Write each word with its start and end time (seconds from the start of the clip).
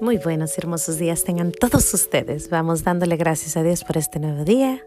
Muy 0.00 0.16
buenos 0.16 0.56
y 0.56 0.60
hermosos 0.62 0.96
días 0.96 1.24
tengan 1.24 1.52
todos 1.52 1.92
ustedes. 1.92 2.48
Vamos 2.48 2.84
dándole 2.84 3.18
gracias 3.18 3.58
a 3.58 3.62
Dios 3.62 3.84
por 3.84 3.98
este 3.98 4.18
nuevo 4.18 4.44
día. 4.44 4.82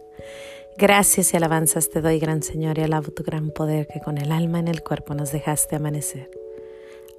Gracias 0.75 1.33
y 1.33 1.37
alabanzas 1.37 1.91
te 1.91 2.01
doy, 2.01 2.17
gran 2.17 2.41
Señor, 2.41 2.79
y 2.79 2.81
alabo 2.81 3.11
tu 3.11 3.21
gran 3.23 3.51
poder 3.51 3.85
que 3.85 3.99
con 3.99 4.17
el 4.17 4.31
alma 4.31 4.57
en 4.57 4.67
el 4.67 4.81
cuerpo 4.81 5.13
nos 5.13 5.31
dejaste 5.31 5.75
amanecer. 5.75 6.31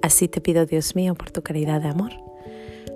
Así 0.01 0.27
te 0.27 0.41
pido, 0.41 0.65
Dios 0.65 0.93
mío, 0.93 1.15
por 1.15 1.31
tu 1.31 1.41
caridad 1.41 1.79
de 1.79 1.87
amor. 1.87 2.11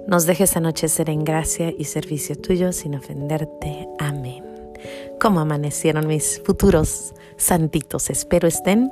Nos 0.05 0.25
dejes 0.25 0.57
anochecer 0.57 1.09
en 1.09 1.23
gracia 1.23 1.73
y 1.77 1.85
servicio 1.85 2.35
tuyo 2.35 2.73
sin 2.73 2.95
ofenderte. 2.95 3.87
Amén. 3.99 4.43
¿Cómo 5.21 5.39
amanecieron 5.39 6.07
mis 6.07 6.41
futuros 6.43 7.13
santitos? 7.37 8.09
Espero 8.09 8.49
estén 8.49 8.91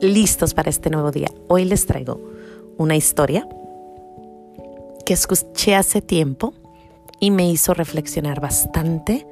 listos 0.00 0.54
para 0.54 0.70
este 0.70 0.90
nuevo 0.90 1.10
día. 1.10 1.28
Hoy 1.48 1.64
les 1.64 1.86
traigo 1.86 2.20
una 2.78 2.94
historia 2.94 3.48
que 5.06 5.14
escuché 5.14 5.76
hace 5.76 6.02
tiempo 6.02 6.52
y 7.20 7.30
me 7.30 7.48
hizo 7.48 7.72
reflexionar 7.72 8.40
bastante. 8.40 9.26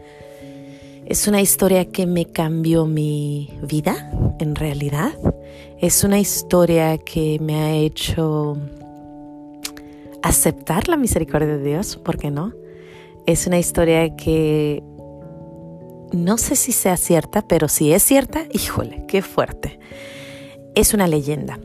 Es 1.04 1.26
una 1.28 1.42
historia 1.42 1.84
que 1.90 2.06
me 2.06 2.26
cambió 2.26 2.86
mi 2.86 3.50
vida, 3.60 4.10
en 4.38 4.54
realidad. 4.54 5.12
Es 5.78 6.04
una 6.04 6.18
historia 6.18 6.96
que 6.96 7.38
me 7.40 7.56
ha 7.56 7.74
hecho 7.74 8.56
aceptar 10.22 10.88
la 10.88 10.96
misericordia 10.96 11.48
de 11.48 11.62
Dios, 11.62 11.96
¿por 11.96 12.16
qué 12.18 12.30
no? 12.30 12.54
Es 13.26 13.46
una 13.46 13.58
historia 13.58 14.14
que 14.16 14.82
no 16.12 16.38
sé 16.38 16.54
si 16.54 16.70
sea 16.70 16.96
cierta, 16.96 17.42
pero 17.42 17.68
si 17.68 17.92
es 17.92 18.02
cierta, 18.02 18.46
híjole, 18.52 19.04
qué 19.08 19.22
fuerte. 19.22 19.80
Es 20.76 20.94
una 20.94 21.08
leyenda 21.08 21.58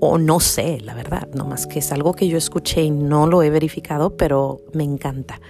o 0.00 0.18
no 0.18 0.40
sé, 0.40 0.80
la 0.80 0.94
verdad, 0.94 1.28
no 1.34 1.46
más 1.46 1.66
que 1.66 1.78
es 1.78 1.92
algo 1.92 2.12
que 2.14 2.28
yo 2.28 2.36
escuché 2.36 2.82
y 2.82 2.90
no 2.90 3.26
lo 3.26 3.42
he 3.42 3.50
verificado, 3.50 4.16
pero 4.16 4.60
me 4.72 4.84
encanta. 4.84 5.40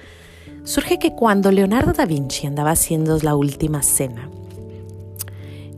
Surge 0.65 0.99
que 0.99 1.15
cuando 1.15 1.51
Leonardo 1.51 1.93
da 1.93 2.07
Vinci 2.07 2.47
andaba 2.47 2.71
haciendo 2.71 3.19
la 3.19 3.37
última 3.37 3.83
cena, 3.83 4.31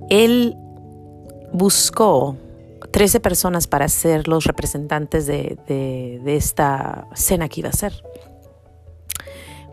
él 0.09 0.57
buscó 1.53 2.37
13 2.91 3.21
personas 3.21 3.67
para 3.67 3.89
ser 3.89 4.29
los 4.29 4.45
representantes 4.45 5.27
de, 5.27 5.59
de 5.67 6.37
esta 6.37 7.07
cena 7.15 7.49
que 7.49 7.61
iba 7.61 7.69
a 7.69 7.73
hacer. 7.73 8.03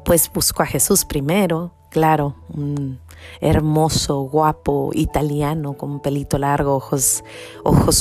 Pues 0.04 0.30
buscó 0.34 0.64
a 0.64 0.68
Jesús 0.68 1.06
primero, 1.06 1.74
claro, 1.96 2.36
un 2.54 3.00
hermoso, 3.40 4.24
guapo, 4.24 4.90
italiano, 4.94 5.78
con 5.78 6.02
pelito 6.02 6.38
largo, 6.38 6.76
ojos, 6.76 7.24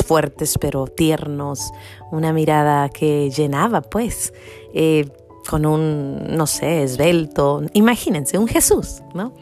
fuertes 0.05 0.59
pero 0.61 0.89
tiernos, 0.89 1.70
una 2.11 2.33
mirada 2.33 2.89
que 2.89 3.31
llenaba, 3.31 3.83
pues, 3.83 4.34
eh, 4.73 5.09
con 5.48 5.64
un, 5.64 6.36
no 6.36 6.48
sé, 6.48 6.83
esbelto, 6.83 7.62
imagínense, 7.73 8.36
un 8.36 8.48
Jesús, 8.48 9.01
¿no? 9.14 9.33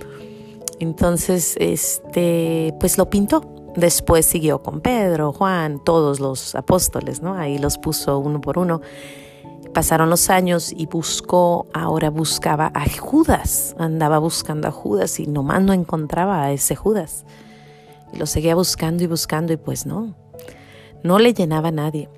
Entonces, 0.81 1.57
este, 1.59 2.75
pues 2.79 2.99
lo 2.99 3.09
pintó. 3.09 3.41
Después 3.75 4.27
siguió 4.27 4.63
con 4.63 4.83
Pedro, 4.83 5.33
Juan, 5.33 5.83
todos 5.83 6.21
los 6.21 6.55
apóstoles, 6.55 7.23
¿no? 7.23 7.33
Ahí 7.33 7.57
los 7.57 7.79
puso 7.79 8.19
uno 8.19 8.43
por 8.43 8.59
uno. 8.59 8.83
Pasaron 9.75 10.11
los 10.11 10.29
años 10.29 10.73
y 10.77 10.85
buscó, 10.85 11.67
ahora 11.73 12.11
buscaba 12.11 12.71
a 12.75 12.85
Judas, 12.91 13.75
andaba 13.79 14.19
buscando 14.19 14.69
a 14.69 14.71
Judas 14.71 15.19
y 15.19 15.27
nomás 15.27 15.63
no 15.63 15.73
encontraba 15.73 16.43
a 16.43 16.53
ese 16.53 16.77
Judas. 16.77 17.25
Y 18.13 18.19
lo 18.19 18.27
seguía 18.27 18.55
buscando 18.55 19.03
y 19.03 19.07
buscando 19.07 19.53
y 19.55 19.57
pues 19.57 19.87
no, 19.87 20.15
no 21.03 21.19
le 21.19 21.33
llenaba 21.33 21.69
a 21.69 21.73
nadie. 21.73 22.11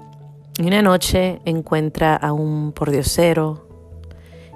Y 0.59 0.67
una 0.67 0.83
noche 0.83 1.41
encuentra 1.45 2.17
a 2.17 2.33
un 2.33 2.73
pordiosero 2.73 3.69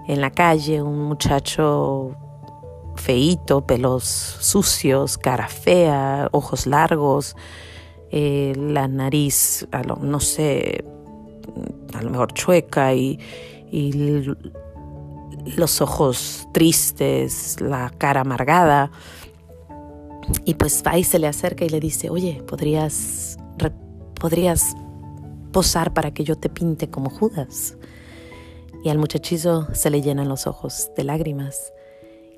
en 0.09 0.21
la 0.21 0.31
calle, 0.31 0.83
un 0.83 1.05
muchacho 1.05 2.17
feíto, 2.97 3.65
pelos 3.65 4.05
sucios, 4.05 5.19
cara 5.19 5.47
fea, 5.47 6.29
ojos 6.33 6.67
largos, 6.67 7.37
eh, 8.11 8.55
la 8.57 8.89
nariz, 8.89 9.69
no 10.01 10.19
sé, 10.19 10.85
a 11.95 12.03
lo 12.03 12.11
mejor 12.11 12.33
chueca 12.33 12.95
y, 12.95 13.19
los 15.57 15.81
ojos 15.81 16.47
tristes, 16.53 17.61
la 17.61 17.91
cara 17.97 18.21
amargada. 18.21 18.91
Y 20.45 20.55
pues 20.55 20.83
va 20.87 20.99
y 20.99 21.05
se 21.05 21.19
le 21.19 21.27
acerca 21.27 21.65
y 21.65 21.71
le 21.71 21.81
dice, 21.81 22.11
oye, 22.11 22.43
¿podrías, 22.47 23.39
podrías 24.21 24.75
posar 25.53 25.95
para 25.95 26.13
que 26.13 26.25
yo 26.25 26.37
te 26.37 26.51
pinte 26.51 26.91
como 26.91 27.09
Judas? 27.09 27.79
Y 28.85 28.91
al 28.91 28.99
muchachizo 28.99 29.69
se 29.75 29.91
le 29.91 30.03
llenan 30.03 30.29
los 30.29 30.47
ojos 30.47 30.91
de 30.97 31.05
lágrimas. 31.05 31.73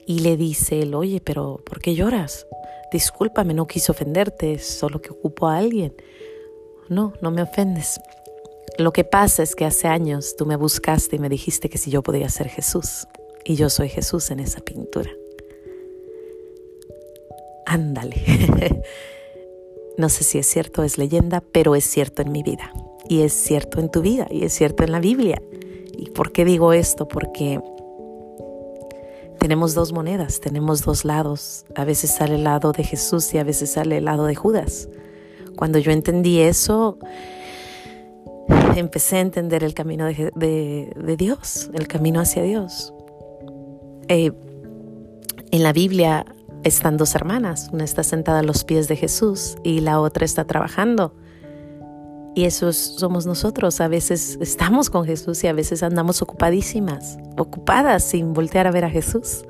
Y 0.07 0.21
le 0.21 0.37
dice 0.37 0.83
él, 0.83 0.95
oye, 0.95 1.21
pero 1.21 1.61
¿por 1.65 1.81
qué 1.81 1.95
lloras? 1.95 2.47
Discúlpame, 2.93 3.55
no 3.55 3.67
quise 3.67 3.93
ofenderte, 3.93 4.59
solo 4.59 5.01
que 5.01 5.11
ocupo 5.11 5.47
a 5.47 5.59
alguien. 5.59 5.95
No, 6.89 7.13
no 7.23 7.31
me 7.31 7.43
ofendes. 7.43 8.01
Lo 8.79 8.93
que 8.93 9.05
pasa 9.05 9.43
es 9.43 9.55
que 9.55 9.65
hace 9.65 9.89
años 9.89 10.37
tú 10.37 10.47
me 10.47 10.57
buscaste 10.57 11.17
y 11.17 11.19
me 11.19 11.29
dijiste 11.29 11.69
que 11.69 11.79
si 11.79 11.91
yo 11.91 12.03
podía 12.03 12.29
ser 12.29 12.49
Jesús. 12.49 13.07
Y 13.45 13.57
yo 13.57 13.71
soy 13.71 13.89
Jesús 13.89 14.31
en 14.31 14.41
esa 14.41 14.61
pintura. 14.61 15.11
Ándale. 17.67 18.17
no 19.99 20.09
sé 20.09 20.25
si 20.25 20.39
es 20.39 20.47
cierto, 20.47 20.83
es 20.83 20.99
leyenda, 20.99 21.43
pero 21.53 21.75
es 21.75 21.85
cierto 21.85 22.23
en 22.23 22.33
mi 22.33 22.43
vida. 22.43 22.73
Y 23.09 23.23
es 23.23 23.33
cierto 23.33 23.81
en 23.81 23.91
tu 23.91 24.03
vida, 24.03 24.29
y 24.31 24.45
es 24.45 24.53
cierto 24.53 24.85
en 24.85 24.93
la 24.93 25.01
Biblia. 25.01 25.43
¿Y 25.97 26.11
por 26.11 26.33
qué 26.33 26.45
digo 26.45 26.73
esto? 26.73 27.09
Porque 27.09 27.61
tenemos 29.39 29.75
dos 29.75 29.93
monedas, 29.93 30.41
tenemos 30.41 30.85
dos 30.85 31.05
lados. 31.05 31.65
A 31.75 31.85
veces 31.85 32.11
sale 32.11 32.37
el 32.37 32.45
lado 32.45 32.73
de 32.73 32.85
Jesús 32.85 33.33
y 33.35 33.39
a 33.39 33.45
veces 33.45 33.73
sale 33.73 33.99
el 33.99 34.05
lado 34.05 34.27
de 34.27 34.35
Judas. 34.35 34.89
Cuando 35.57 35.79
yo 35.79 35.93
entendí 35.93 36.41
eso, 36.41 36.99
empecé 38.77 39.17
a 39.17 39.21
entender 39.21 39.65
el 39.65 39.75
camino 39.75 40.07
de, 40.07 41.17
Dios, 41.19 41.71
el 41.75 41.87
camino 41.89 42.21
hacia 42.21 42.43
Dios. 42.43 42.93
Eh, 44.09 44.33
en 45.51 45.63
la 45.63 45.73
Biblia 45.73 46.27
están 46.63 46.97
dos 46.97 47.15
hermanas, 47.15 47.71
una 47.73 47.85
está 47.85 48.03
sentada 48.03 48.41
a 48.41 48.43
los 48.43 48.65
pies 48.65 48.89
de 48.89 48.97
Jesús 48.97 49.57
y 49.65 49.81
la 49.81 50.01
otra 50.01 50.25
está 50.25 50.45
trabajando. 50.45 51.15
Y 52.35 52.45
eso 52.45 52.73
somos 52.73 53.27
nosotros. 53.27 53.81
A 53.81 53.89
veces 53.89 54.39
estamos 54.41 54.89
con 54.89 55.05
Jesús 55.05 55.43
y 55.43 55.49
a 55.49 55.53
veces 55.53 55.83
andamos 55.83 56.23
ocupadísimas, 56.23 57.19
ocupadas 57.37 58.05
sin 58.05 58.33
voltear 58.33 58.67
a 58.67 58.71
ver 58.71 58.85
a 58.85 58.91
Jesús. 58.91 59.45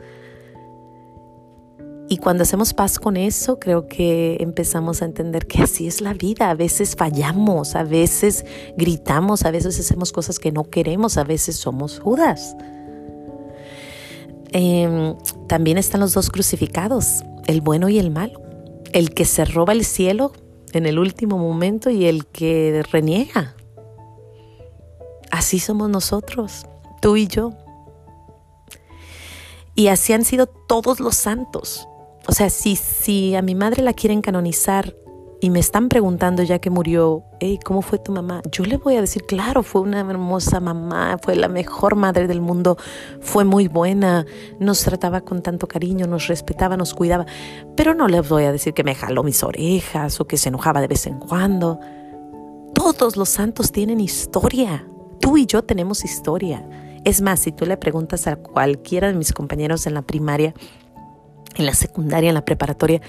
Y 2.13 2.17
cuando 2.17 2.43
hacemos 2.43 2.75
paz 2.75 2.99
con 2.99 3.17
eso, 3.17 3.61
creo 3.61 3.87
que 3.87 4.39
empezamos 4.41 5.01
a 5.01 5.05
entender 5.05 5.47
que 5.47 5.63
así 5.63 5.87
es 5.87 6.01
la 6.01 6.13
vida. 6.13 6.51
A 6.51 6.55
veces 6.55 6.97
fallamos, 6.97 7.77
a 7.77 7.85
veces 7.85 8.45
gritamos, 8.77 9.45
a 9.45 9.53
veces 9.53 9.79
hacemos 9.79 10.11
cosas 10.11 10.41
que 10.41 10.51
no 10.51 10.65
queremos, 10.65 11.19
a 11.19 11.23
veces 11.23 11.55
somos 11.55 12.01
Judas. 12.01 12.57
Em, 14.51 15.15
también 15.47 15.79
están 15.79 16.01
los 16.01 16.13
dos 16.13 16.31
crucificados, 16.31 17.23
el 17.47 17.61
bueno 17.61 17.89
y 17.89 18.01
el 18.01 18.11
malo. 18.11 18.43
El 18.93 19.15
que 19.15 19.25
se 19.25 19.45
roba 19.45 19.73
el 19.73 19.85
cielo 19.85 20.33
en 20.73 20.87
el 20.87 20.99
último 20.99 21.39
momento 21.39 21.91
y 21.91 22.07
el 22.07 22.27
que 22.27 22.83
reniega. 22.91 23.55
Así 25.31 25.61
somos 25.61 25.89
nosotros, 25.89 26.67
tú 27.01 27.17
y 27.17 27.29
yo. 27.29 27.53
Y 29.77 29.87
así 29.87 30.13
han 30.13 30.25
sido 30.25 30.47
todos 30.47 30.99
los 30.99 31.15
santos. 31.15 31.87
O 32.27 32.33
sea, 32.33 32.51
si, 32.51 32.77
si 32.77 33.35
a 33.35 33.43
mi 33.43 33.55
madre 33.55 33.83
la 33.83 33.93
quieren 33.93 34.21
canonizar 34.23 34.95
y 35.41 35.49
me 35.49 35.59
están 35.59 35.89
preguntando 35.89 36.43
ya 36.43 36.59
que 36.59 36.69
murió, 36.69 37.25
hey, 37.41 37.59
¿cómo 37.65 37.81
fue 37.81 37.99
tu 37.99 38.13
mamá? 38.13 38.43
Yo 38.53 38.65
le 38.65 38.77
voy 38.77 38.97
a 38.97 39.01
decir, 39.01 39.25
claro, 39.25 39.63
fue 39.63 39.81
una 39.81 40.01
hermosa 40.01 40.61
mamá, 40.61 41.17
fue 41.23 41.35
la 41.35 41.49
mejor 41.49 41.97
madre 41.97 42.27
del 42.27 42.43
mundo, 42.43 42.77
fue 43.21 43.45
muy 43.45 43.67
buena, 43.67 44.27
nos 44.59 44.83
trataba 44.83 45.23
con 45.23 45.43
tanto 45.43 45.67
cariño, 45.67 46.07
nos 46.07 46.27
respetaba, 46.27 46.77
nos 46.77 46.93
cuidaba, 46.93 47.25
pero 47.75 47.95
no 47.95 48.07
les 48.07 48.29
voy 48.29 48.45
a 48.45 48.53
decir 48.53 48.75
que 48.75 48.85
me 48.85 48.95
jaló 48.95 49.23
mis 49.23 49.43
orejas 49.43 50.21
o 50.21 50.27
que 50.27 50.37
se 50.37 50.51
enojaba 50.51 50.83
de 50.83 50.89
vez 50.89 51.07
en 51.07 51.19
cuando. 51.19 51.81
Todos 52.75 53.17
los 53.17 53.31
santos 53.31 53.73
tienen 53.73 54.01
historia, 54.01 54.87
tú 55.21 55.39
y 55.39 55.47
yo 55.47 55.63
tenemos 55.63 56.05
historia. 56.05 56.69
Es 57.05 57.23
más, 57.23 57.41
si 57.41 57.53
tú 57.53 57.65
le 57.65 57.79
preguntas 57.79 58.27
a 58.27 58.37
cualquiera 58.37 59.09
de 59.09 59.15
mis 59.15 59.33
compañeros 59.33 59.87
en 59.87 59.95
la 59.95 60.03
primaria, 60.03 60.53
en 61.57 61.67
la 61.67 61.75
secundaria, 61.75 62.29
en 62.29 62.35
la 62.35 62.45
preparatoria. 62.45 63.01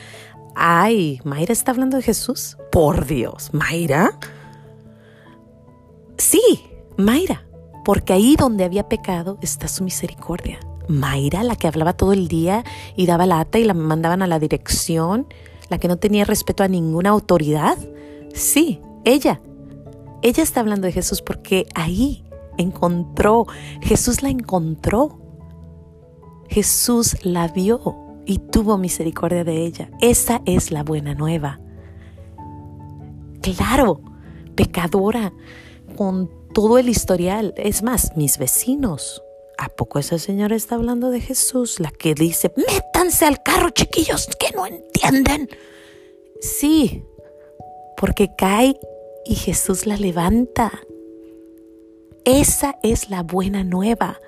Ay, 0.55 1.21
Mayra 1.23 1.53
está 1.53 1.71
hablando 1.71 1.97
de 1.97 2.03
Jesús. 2.03 2.57
Por 2.71 3.05
Dios, 3.05 3.49
Mayra. 3.53 4.17
Sí, 6.17 6.41
Mayra, 6.97 7.45
porque 7.85 8.13
ahí 8.13 8.35
donde 8.35 8.63
había 8.63 8.87
pecado 8.87 9.37
está 9.41 9.67
su 9.67 9.83
misericordia. 9.83 10.59
Mayra, 10.87 11.43
la 11.43 11.55
que 11.55 11.67
hablaba 11.67 11.93
todo 11.93 12.13
el 12.13 12.27
día 12.27 12.63
y 12.95 13.05
daba 13.05 13.25
lata 13.25 13.59
y 13.59 13.63
la 13.63 13.73
mandaban 13.73 14.21
a 14.21 14.27
la 14.27 14.39
dirección, 14.39 15.27
la 15.69 15.77
que 15.77 15.87
no 15.87 15.97
tenía 15.97 16.25
respeto 16.25 16.63
a 16.63 16.67
ninguna 16.67 17.11
autoridad. 17.11 17.77
Sí, 18.33 18.81
ella. 19.05 19.41
Ella 20.21 20.43
está 20.43 20.59
hablando 20.59 20.85
de 20.85 20.93
Jesús 20.93 21.21
porque 21.21 21.65
ahí 21.73 22.23
encontró, 22.57 23.47
Jesús 23.81 24.21
la 24.21 24.29
encontró. 24.29 25.17
Jesús 26.49 27.17
la 27.23 27.47
vio 27.47 28.10
y 28.25 28.39
tuvo 28.39 28.77
misericordia 28.77 29.43
de 29.43 29.65
ella. 29.65 29.89
Esa 30.01 30.41
es 30.45 30.71
la 30.71 30.83
buena 30.83 31.13
nueva. 31.13 31.59
Claro, 33.41 34.01
pecadora, 34.55 35.33
con 35.97 36.29
todo 36.53 36.77
el 36.77 36.89
historial. 36.89 37.53
Es 37.57 37.83
más, 37.83 38.15
mis 38.15 38.37
vecinos. 38.37 39.23
¿A 39.57 39.69
poco 39.69 39.99
esa 39.99 40.17
señora 40.17 40.55
está 40.55 40.75
hablando 40.75 41.09
de 41.09 41.21
Jesús? 41.21 41.79
La 41.79 41.91
que 41.91 42.13
dice, 42.13 42.51
métanse 42.55 43.25
al 43.25 43.43
carro, 43.43 43.69
chiquillos, 43.69 44.27
que 44.39 44.51
no 44.55 44.65
entienden. 44.65 45.49
Sí, 46.39 47.03
porque 47.97 48.31
cae 48.35 48.79
y 49.25 49.35
Jesús 49.35 49.85
la 49.85 49.97
levanta. 49.97 50.71
Esa 52.25 52.79
es 52.83 53.09
la 53.09 53.23
buena 53.23 53.63
nueva 53.63 54.19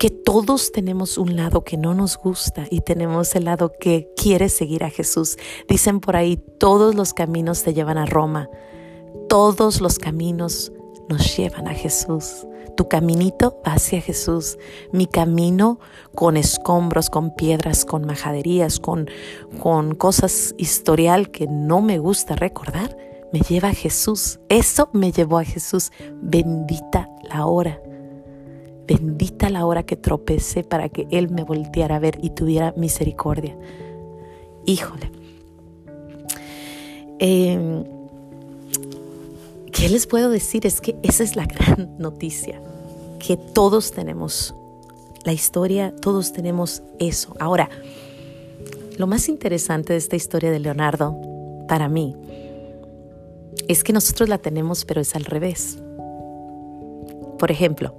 que 0.00 0.08
todos 0.08 0.72
tenemos 0.72 1.18
un 1.18 1.36
lado 1.36 1.62
que 1.62 1.76
no 1.76 1.92
nos 1.92 2.16
gusta 2.16 2.64
y 2.70 2.80
tenemos 2.80 3.36
el 3.36 3.44
lado 3.44 3.70
que 3.78 4.08
quiere 4.16 4.48
seguir 4.48 4.82
a 4.82 4.88
Jesús. 4.88 5.36
Dicen 5.68 6.00
por 6.00 6.16
ahí, 6.16 6.38
todos 6.58 6.94
los 6.94 7.12
caminos 7.12 7.64
te 7.64 7.74
llevan 7.74 7.98
a 7.98 8.06
Roma, 8.06 8.48
todos 9.28 9.82
los 9.82 9.98
caminos 9.98 10.72
nos 11.10 11.36
llevan 11.36 11.68
a 11.68 11.74
Jesús. 11.74 12.46
Tu 12.78 12.88
caminito 12.88 13.60
va 13.66 13.74
hacia 13.74 14.00
Jesús. 14.00 14.56
Mi 14.90 15.06
camino 15.06 15.78
con 16.14 16.38
escombros, 16.38 17.10
con 17.10 17.34
piedras, 17.34 17.84
con 17.84 18.06
majaderías, 18.06 18.80
con, 18.80 19.10
con 19.62 19.94
cosas 19.94 20.54
historial 20.56 21.30
que 21.30 21.46
no 21.46 21.82
me 21.82 21.98
gusta 21.98 22.36
recordar, 22.36 22.96
me 23.34 23.40
lleva 23.40 23.68
a 23.68 23.74
Jesús. 23.74 24.40
Eso 24.48 24.88
me 24.94 25.12
llevó 25.12 25.36
a 25.36 25.44
Jesús. 25.44 25.92
Bendita 26.22 27.06
la 27.28 27.44
hora 27.44 27.82
Bendita 28.90 29.50
la 29.50 29.66
hora 29.66 29.84
que 29.84 29.94
tropecé 29.94 30.64
para 30.64 30.88
que 30.88 31.06
Él 31.12 31.30
me 31.30 31.44
volteara 31.44 31.94
a 31.94 31.98
ver 32.00 32.18
y 32.22 32.30
tuviera 32.30 32.74
misericordia. 32.76 33.56
Híjole. 34.66 35.12
Em, 37.20 37.84
¿Qué 39.70 39.88
les 39.88 40.08
puedo 40.08 40.28
decir? 40.28 40.66
Es 40.66 40.80
que 40.80 40.96
esa 41.04 41.22
es 41.22 41.36
la 41.36 41.46
gran 41.46 41.94
noticia, 41.98 42.60
que 43.24 43.36
todos 43.36 43.92
tenemos 43.92 44.56
la 45.22 45.32
historia, 45.32 45.94
todos 46.02 46.32
tenemos 46.32 46.82
eso. 46.98 47.36
Ahora, 47.38 47.70
lo 48.98 49.06
más 49.06 49.28
interesante 49.28 49.92
de 49.92 50.00
esta 50.00 50.16
historia 50.16 50.50
de 50.50 50.58
Leonardo, 50.58 51.16
para 51.68 51.88
mí, 51.88 52.16
es 53.68 53.84
que 53.84 53.92
nosotros 53.92 54.28
la 54.28 54.38
tenemos, 54.38 54.84
pero 54.84 55.00
es 55.00 55.14
al 55.14 55.26
revés. 55.26 55.78
Por 57.38 57.52
ejemplo, 57.52 57.94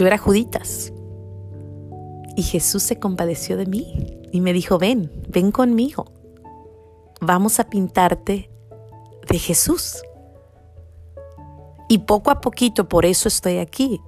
yo 0.00 0.06
era 0.06 0.16
Juditas. 0.16 0.94
Y 2.34 2.42
Jesús 2.42 2.82
se 2.82 2.98
compadeció 2.98 3.58
de 3.58 3.66
mí 3.66 4.18
y 4.32 4.40
me 4.40 4.54
dijo, 4.54 4.78
ven, 4.78 5.12
ven 5.28 5.52
conmigo. 5.52 6.10
Vamos 7.20 7.60
a 7.60 7.68
pintarte 7.68 8.50
de 9.28 9.38
Jesús. 9.38 10.02
Y 11.90 11.98
poco 11.98 12.30
a 12.30 12.40
poquito, 12.40 12.88
por 12.88 13.04
eso 13.04 13.28
estoy 13.28 13.58
aquí, 13.58 14.00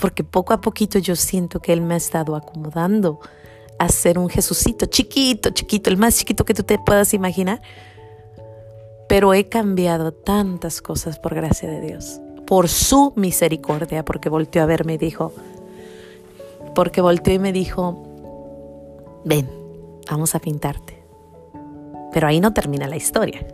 porque 0.00 0.22
poco 0.22 0.52
a 0.52 0.60
poquito 0.60 1.00
yo 1.00 1.16
siento 1.16 1.60
que 1.60 1.72
Él 1.72 1.80
me 1.80 1.94
ha 1.94 1.96
estado 1.96 2.36
acomodando 2.36 3.18
a 3.80 3.88
ser 3.88 4.20
un 4.20 4.28
Jesucito, 4.28 4.86
chiquito, 4.86 5.50
chiquito, 5.50 5.90
el 5.90 5.96
más 5.96 6.16
chiquito 6.16 6.44
que 6.44 6.54
tú 6.54 6.62
te 6.62 6.78
puedas 6.78 7.12
imaginar. 7.12 7.60
Pero 9.08 9.34
he 9.34 9.48
cambiado 9.48 10.12
tantas 10.12 10.80
cosas 10.80 11.18
por 11.18 11.34
gracia 11.34 11.68
de 11.68 11.80
Dios 11.80 12.20
por 12.50 12.68
su 12.68 13.12
misericordia, 13.14 14.04
porque 14.04 14.28
volteó 14.28 14.64
a 14.64 14.66
verme 14.66 14.94
y 14.94 14.98
dijo, 14.98 15.32
porque 16.74 17.00
volteó 17.00 17.32
y 17.32 17.38
me 17.38 17.52
dijo, 17.52 19.22
ven, 19.24 19.48
vamos 20.10 20.34
a 20.34 20.40
pintarte. 20.40 21.00
Pero 22.12 22.26
ahí 22.26 22.40
no 22.40 22.52
termina 22.52 22.88
la 22.88 22.96
historia. 22.96 23.46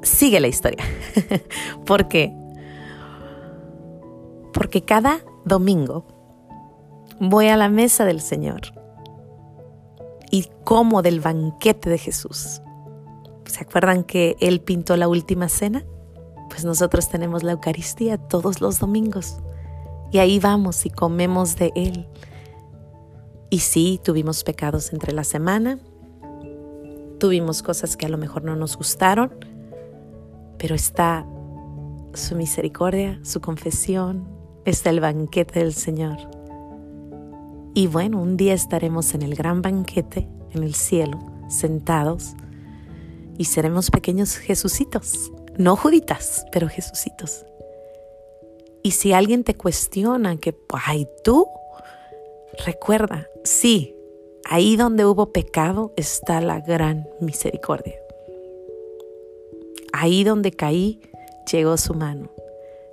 Sigue 0.00 0.40
la 0.40 0.48
historia. 0.48 0.82
¿Por 1.84 2.08
qué? 2.08 2.32
Porque 4.54 4.82
cada 4.82 5.18
domingo 5.44 6.06
voy 7.20 7.48
a 7.48 7.58
la 7.58 7.68
mesa 7.68 8.06
del 8.06 8.22
Señor 8.22 8.72
y 10.30 10.48
como 10.64 11.02
del 11.02 11.20
banquete 11.20 11.90
de 11.90 11.98
Jesús. 11.98 12.62
¿Se 13.44 13.60
acuerdan 13.60 14.02
que 14.02 14.38
Él 14.40 14.62
pintó 14.62 14.96
la 14.96 15.08
última 15.08 15.50
cena? 15.50 15.84
Pues 16.50 16.64
nosotros 16.64 17.08
tenemos 17.08 17.42
la 17.42 17.52
Eucaristía 17.52 18.18
todos 18.18 18.60
los 18.60 18.80
domingos 18.80 19.38
y 20.10 20.18
ahí 20.18 20.38
vamos 20.38 20.84
y 20.84 20.90
comemos 20.90 21.56
de 21.56 21.72
Él. 21.74 22.06
Y 23.48 23.60
sí, 23.60 24.00
tuvimos 24.02 24.44
pecados 24.44 24.92
entre 24.92 25.12
la 25.12 25.24
semana, 25.24 25.78
tuvimos 27.18 27.62
cosas 27.62 27.96
que 27.96 28.06
a 28.06 28.08
lo 28.08 28.18
mejor 28.18 28.44
no 28.44 28.56
nos 28.56 28.76
gustaron, 28.76 29.32
pero 30.58 30.74
está 30.74 31.24
su 32.12 32.34
misericordia, 32.34 33.20
su 33.22 33.40
confesión, 33.40 34.28
está 34.64 34.90
el 34.90 35.00
banquete 35.00 35.60
del 35.60 35.72
Señor. 35.72 36.18
Y 37.74 37.86
bueno, 37.86 38.20
un 38.20 38.36
día 38.36 38.54
estaremos 38.54 39.14
en 39.14 39.22
el 39.22 39.36
gran 39.36 39.62
banquete, 39.62 40.28
en 40.50 40.64
el 40.64 40.74
cielo, 40.74 41.20
sentados, 41.48 42.34
y 43.38 43.44
seremos 43.44 43.90
pequeños 43.90 44.36
Jesucitos 44.36 45.32
no 45.56 45.76
juditas, 45.76 46.46
pero 46.52 46.68
Jesucitos. 46.68 47.44
Y 48.82 48.92
si 48.92 49.12
alguien 49.12 49.44
te 49.44 49.54
cuestiona 49.54 50.36
que, 50.38 50.54
ay, 50.86 51.06
tú, 51.22 51.46
recuerda, 52.64 53.28
sí, 53.44 53.94
ahí 54.44 54.76
donde 54.76 55.04
hubo 55.04 55.32
pecado 55.32 55.92
está 55.96 56.40
la 56.40 56.60
gran 56.60 57.08
misericordia. 57.20 58.00
Ahí 59.92 60.24
donde 60.24 60.52
caí, 60.52 61.00
llegó 61.50 61.76
su 61.76 61.94
mano. 61.94 62.30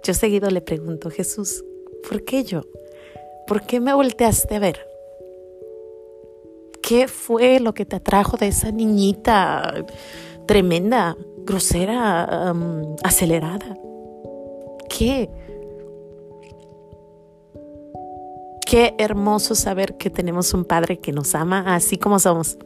Yo 0.04 0.13
seguido 0.13 0.50
le 0.50 0.62
pregunto, 0.62 1.09
Jesús, 1.09 1.63
¿por 2.07 2.24
qué 2.24 2.44
yo? 2.44 2.63
¿Por 3.45 3.65
qué 3.65 3.80
me 3.80 3.94
volteaste 3.94 4.56
a 4.56 4.59
ver? 4.59 4.88
¿Qué 6.81 7.07
fue 7.07 7.59
lo 7.59 7.74
que 7.74 7.86
te 7.86 7.98
atrajo 7.98 8.38
de 8.38 8.48
esa 8.48 8.71
niñita 8.71 9.86
tremenda? 10.45 11.18
Grosera, 11.47 12.54
acelerada. 13.04 13.75
¿Qué? 14.89 15.30
Qué 18.66 18.94
hermoso 18.99 19.56
saber 19.56 19.97
que 19.97 20.09
tenemos 20.09 20.54
un 20.54 20.66
Padre 20.66 20.99
que 20.99 21.13
nos 21.13 21.33
ama 21.33 21.73
así 21.73 21.97
como 21.97 22.19
somos. 22.19 22.57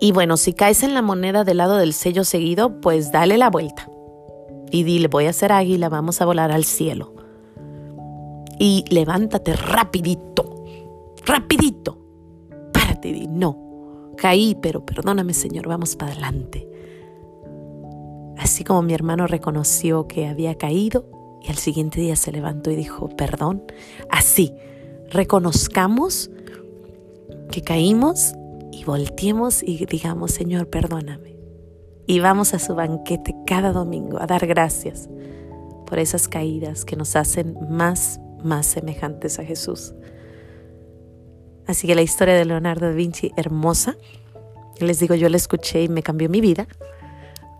Y 0.00 0.12
bueno, 0.12 0.38
si 0.38 0.54
caes 0.54 0.82
en 0.82 0.94
la 0.94 1.02
moneda 1.02 1.44
del 1.44 1.58
lado 1.58 1.76
del 1.76 1.92
sello 1.92 2.24
seguido, 2.24 2.80
pues 2.80 3.12
dale 3.12 3.36
la 3.36 3.50
vuelta. 3.50 3.90
Y 4.70 4.84
dile, 4.84 5.08
voy 5.08 5.26
a 5.26 5.32
ser 5.32 5.52
águila, 5.52 5.88
vamos 5.88 6.22
a 6.22 6.24
volar 6.24 6.52
al 6.52 6.64
cielo. 6.64 7.12
Y 8.58 8.84
levántate 8.88 9.54
rapidito, 9.56 10.64
rapidito. 11.26 11.98
Párate 12.72 13.08
y 13.08 13.12
di, 13.12 13.26
no, 13.26 13.69
Caí, 14.20 14.54
pero 14.60 14.84
perdóname 14.84 15.32
Señor, 15.32 15.66
vamos 15.66 15.96
para 15.96 16.12
adelante. 16.12 16.68
Así 18.36 18.64
como 18.64 18.82
mi 18.82 18.92
hermano 18.92 19.26
reconoció 19.26 20.06
que 20.08 20.26
había 20.26 20.56
caído 20.56 21.06
y 21.42 21.48
al 21.48 21.56
siguiente 21.56 22.02
día 22.02 22.16
se 22.16 22.30
levantó 22.30 22.70
y 22.70 22.76
dijo, 22.76 23.08
perdón, 23.08 23.62
así, 24.10 24.52
reconozcamos 25.08 26.30
que 27.50 27.62
caímos 27.62 28.34
y 28.70 28.84
volteemos 28.84 29.62
y 29.62 29.86
digamos, 29.86 30.32
Señor, 30.32 30.68
perdóname. 30.68 31.38
Y 32.06 32.20
vamos 32.20 32.52
a 32.52 32.58
su 32.58 32.74
banquete 32.74 33.34
cada 33.46 33.72
domingo 33.72 34.20
a 34.20 34.26
dar 34.26 34.46
gracias 34.46 35.08
por 35.86 35.98
esas 35.98 36.28
caídas 36.28 36.84
que 36.84 36.96
nos 36.96 37.16
hacen 37.16 37.56
más, 37.70 38.20
más 38.44 38.66
semejantes 38.66 39.38
a 39.38 39.44
Jesús. 39.44 39.94
Así 41.70 41.86
que 41.86 41.94
la 41.94 42.02
historia 42.02 42.34
de 42.34 42.44
Leonardo 42.44 42.86
da 42.86 42.92
Vinci, 42.92 43.32
hermosa. 43.36 43.96
Les 44.80 44.98
digo, 44.98 45.14
yo 45.14 45.28
la 45.28 45.36
escuché 45.36 45.84
y 45.84 45.88
me 45.88 46.02
cambió 46.02 46.28
mi 46.28 46.40
vida, 46.40 46.66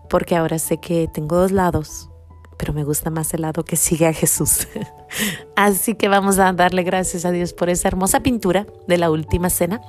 porque 0.09 0.35
ahora 0.35 0.59
sé 0.59 0.79
que 0.79 1.07
tengo 1.07 1.37
dos 1.37 1.53
lados, 1.53 2.09
pero 2.57 2.73
me 2.73 2.83
gusta 2.83 3.09
más 3.09 3.33
el 3.33 3.43
lado 3.43 3.63
que 3.63 3.77
sigue 3.77 4.07
a 4.07 4.13
Jesús. 4.13 4.67
Así 5.55 5.95
que 5.95 6.09
vamos 6.09 6.39
a 6.39 6.51
darle 6.51 6.83
gracias 6.83 7.23
a 7.23 7.31
Dios 7.31 7.53
por 7.53 7.69
esa 7.69 7.87
hermosa 7.87 8.19
pintura 8.19 8.67
de 8.85 8.97
la 8.97 9.09
última 9.09 9.49
cena 9.49 9.81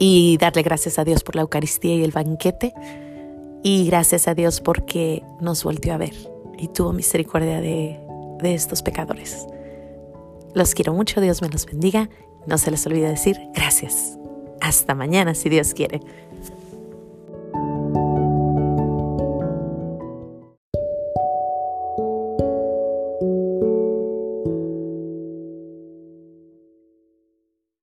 y 0.00 0.38
darle 0.38 0.62
gracias 0.62 0.98
a 0.98 1.04
Dios 1.04 1.22
por 1.22 1.36
la 1.36 1.42
Eucaristía 1.42 1.96
y 1.96 2.02
el 2.02 2.12
banquete 2.12 2.72
y 3.62 3.86
gracias 3.88 4.26
a 4.26 4.34
Dios 4.34 4.62
porque 4.62 5.22
nos 5.42 5.64
volvió 5.64 5.92
a 5.92 5.98
ver 5.98 6.14
y 6.56 6.68
tuvo 6.68 6.94
misericordia 6.94 7.60
de, 7.60 8.00
de 8.40 8.54
estos 8.54 8.82
pecadores. 8.82 9.46
Los 10.54 10.74
quiero 10.74 10.94
mucho, 10.94 11.20
Dios 11.20 11.42
me 11.42 11.48
los 11.48 11.66
bendiga 11.66 12.08
no 12.46 12.58
se 12.58 12.70
les 12.70 12.86
olvide 12.86 13.08
decir 13.08 13.38
gracias. 13.54 14.18
Hasta 14.60 14.94
mañana, 14.94 15.34
si 15.34 15.48
Dios 15.48 15.74
quiere. 15.74 16.00